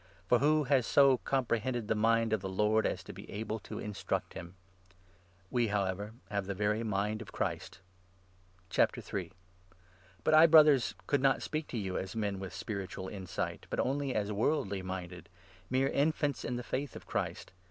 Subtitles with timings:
[0.25, 3.59] For' who has so comprehended the mind of the Lord as 16 to be able
[3.59, 4.55] to instruct him?'
[5.51, 7.81] We, however, have the very mind of Christ.
[8.75, 13.67] But I, Brothers, could not speak to you as men with spiritual i 3 insight,
[13.69, 15.29] but only as worldly minded—
[15.69, 17.51] mere infants in the Faith of Christ.